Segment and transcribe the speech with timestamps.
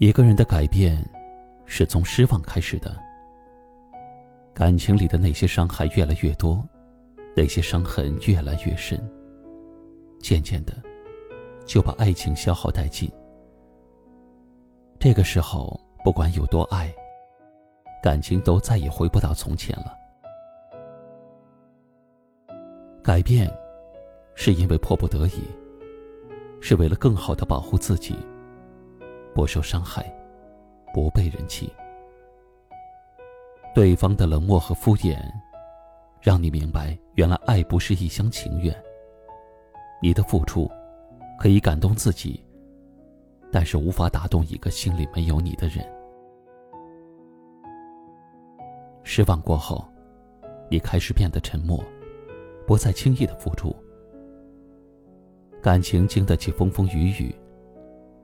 [0.00, 0.98] 一个人的改变，
[1.66, 2.96] 是从失望开始的。
[4.54, 6.66] 感情里的那些伤害越来越多，
[7.36, 8.98] 那些伤痕越来越深，
[10.18, 10.72] 渐渐的，
[11.66, 13.12] 就把爱情消耗殆尽。
[14.98, 16.90] 这个时候，不管有多爱，
[18.02, 19.94] 感情都再也回不到从前了。
[23.04, 23.52] 改变，
[24.34, 25.42] 是因为迫不得已，
[26.58, 28.16] 是为了更好的保护自己。
[29.34, 30.04] 不受伤害，
[30.92, 31.72] 不被人欺。
[33.74, 35.16] 对方的冷漠和敷衍，
[36.20, 38.74] 让你明白，原来爱不是一厢情愿。
[40.02, 40.68] 你的付出，
[41.38, 42.44] 可以感动自己，
[43.52, 45.84] 但是无法打动一个心里没有你的人。
[49.04, 49.86] 失望过后，
[50.68, 51.82] 你开始变得沉默，
[52.66, 53.74] 不再轻易的付出。
[55.62, 57.34] 感情经得起风风雨雨。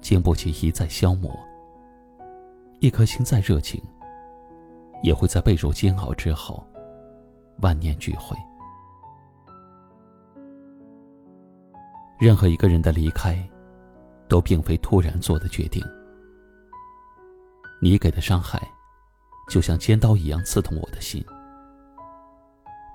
[0.00, 1.30] 经不起一再消磨，
[2.80, 3.82] 一颗心再热情，
[5.02, 6.64] 也会在备受煎熬之后，
[7.60, 8.36] 万念俱灰。
[12.18, 13.38] 任何一个人的离开，
[14.28, 15.82] 都并非突然做的决定。
[17.80, 18.60] 你给的伤害，
[19.48, 21.24] 就像尖刀一样刺痛我的心。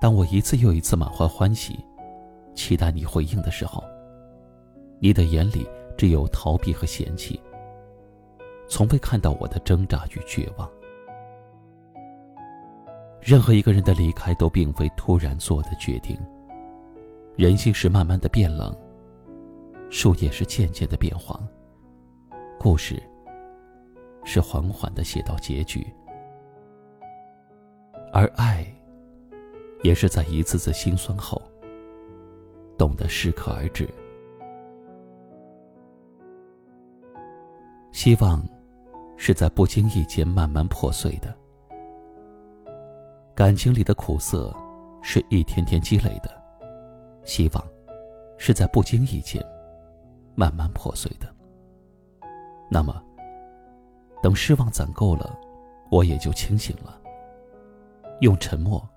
[0.00, 1.78] 当我一次又一次满怀欢喜，
[2.54, 3.82] 期待你回应的时候，
[5.00, 5.66] 你的眼里。
[5.96, 7.40] 只有逃避和嫌弃，
[8.68, 10.70] 从未看到我的挣扎与绝望。
[13.20, 16.16] 任何一个人的离开都并非突然做的决定。
[17.34, 18.74] 人心是慢慢的变冷，
[19.90, 21.46] 树叶是渐渐的变黄，
[22.58, 23.02] 故事
[24.24, 25.86] 是缓缓的写到结局，
[28.12, 28.66] 而爱，
[29.82, 31.42] 也是在一次次心酸后，
[32.78, 33.86] 懂得适可而止。
[38.06, 38.40] 希望，
[39.16, 41.36] 是在不经意间慢慢破碎的。
[43.34, 44.54] 感情里的苦涩，
[45.02, 46.30] 是一天天积累的。
[47.24, 47.64] 希望，
[48.38, 49.44] 是在不经意间
[50.36, 51.26] 慢慢破碎的。
[52.70, 53.02] 那么，
[54.22, 55.36] 等失望攒够了，
[55.90, 57.00] 我也就清醒了。
[58.20, 58.88] 用沉默，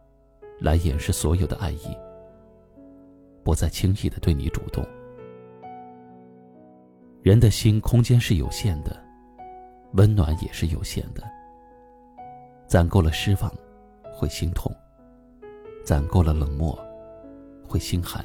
[0.59, 1.98] 来掩饰所有的爱意，
[3.44, 4.86] 不再轻易的对你主动。
[7.22, 8.96] 人的心空间是有限的，
[9.94, 11.22] 温暖也是有限的。
[12.66, 13.53] 攒够了失望，
[14.13, 14.72] 会心痛；
[15.84, 16.80] 攒够了冷漠，
[17.68, 18.24] 会心寒；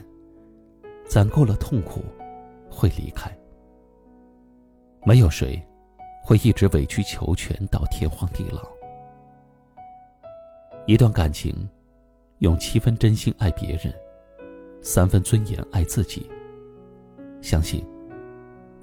[1.09, 2.05] 攒够了痛苦，
[2.71, 3.37] 会离开。
[5.05, 5.61] 没有谁
[6.22, 8.62] 会一直委曲求全到天荒地老。
[10.87, 11.69] 一段感情，
[12.38, 13.93] 用七分真心爱别人，
[14.82, 16.31] 三分尊严爱自己。
[17.43, 17.84] 相信。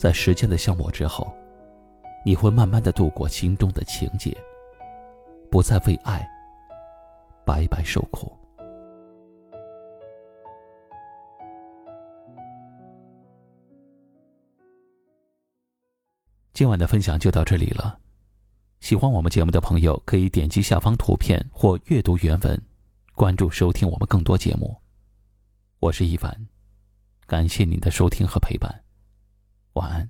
[0.01, 1.31] 在时间的消磨之后，
[2.25, 4.35] 你会慢慢的度过心中的情结，
[5.51, 6.27] 不再为爱
[7.45, 8.35] 白白受苦。
[16.51, 17.99] 今晚的分享就到这里了，
[18.79, 22.59] 喜欢我们节目的朋友可以点击下方图片或阅读原文，
[23.13, 24.75] 关注收听我们更多节目。
[25.77, 26.47] 我是一凡，
[27.27, 28.80] 感谢您的收听和陪伴。
[29.73, 30.09] 晚安。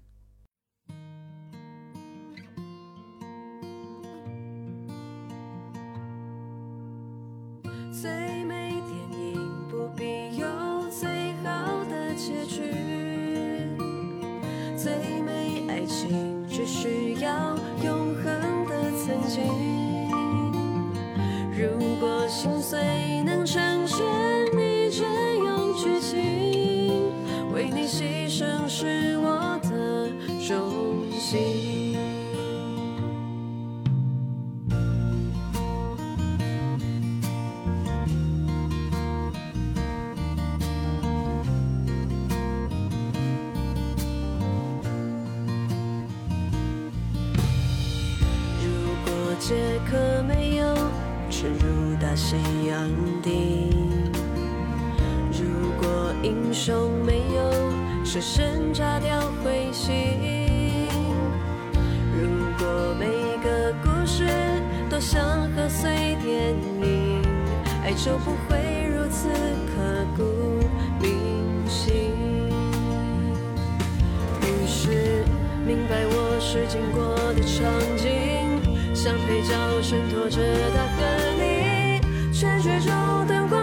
[7.91, 10.47] 最美电影不必有
[10.89, 12.71] 最好的结局，
[14.75, 19.43] 最美爱情只需要永恒的曾经。
[21.51, 22.79] 如果心碎
[49.41, 49.55] 杰
[49.89, 50.65] 克没有
[51.31, 52.37] 沉入大西
[52.69, 52.87] 洋
[53.23, 53.71] 底，
[55.31, 59.97] 如果英雄没有舍身炸掉彗星，
[62.13, 62.29] 如
[62.59, 63.07] 果每
[63.43, 64.27] 个故事
[64.91, 66.53] 都像贺岁电
[66.83, 67.23] 影，
[67.83, 69.27] 爱就不会如此
[69.73, 70.23] 刻骨
[71.01, 72.13] 铭心，
[74.39, 75.25] 于是
[75.65, 78.30] 明白我是经过的场景。
[79.03, 80.37] 像配角衬托着
[80.75, 81.01] 他和
[81.39, 81.99] 你，
[82.31, 82.93] 全剧终
[83.27, 83.60] 灯光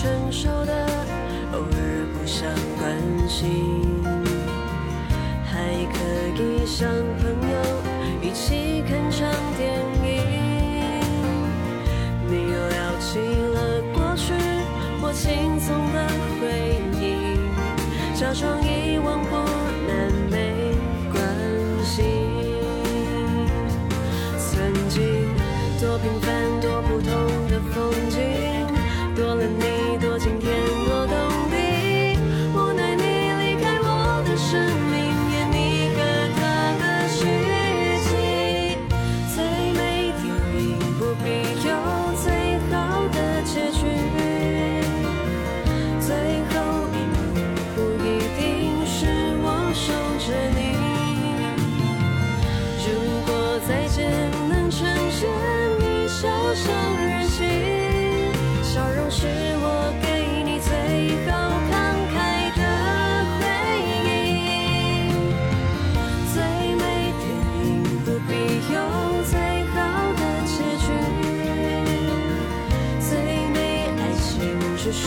[0.00, 0.72] 成熟的，
[1.52, 2.48] 偶尔不想
[2.78, 3.50] 关心；
[5.44, 5.60] 还
[5.92, 5.98] 可
[6.42, 6.88] 以像
[7.18, 7.54] 朋友
[8.22, 10.08] 一起看场电影。
[12.26, 14.32] 你又聊起了过去
[15.02, 16.08] 我轻松的
[16.40, 17.36] 回忆，
[18.18, 19.36] 假装遗忘不
[19.86, 20.34] 难没
[21.12, 21.20] 关
[21.84, 22.00] 系。
[24.38, 24.96] 曾经
[25.78, 27.12] 多平凡多普通
[27.50, 28.18] 的风景，
[29.14, 29.79] 多了你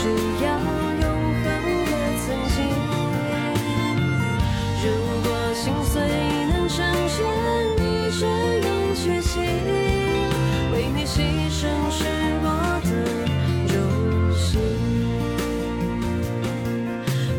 [0.03, 0.45] 需要
[0.99, 1.45] 永恒
[1.85, 2.55] 的曾经。
[4.83, 4.85] 如
[5.23, 5.93] 果心碎
[6.51, 6.75] 能成
[7.07, 7.15] 全
[7.77, 7.81] 你
[8.19, 8.21] 这
[8.59, 9.31] 样决心，
[10.73, 11.15] 为你牺
[11.49, 12.03] 牲是
[12.43, 12.45] 我
[12.83, 12.91] 的
[13.73, 13.73] 荣
[14.35, 14.59] 幸，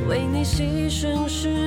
[0.08, 1.63] 为你牺牲是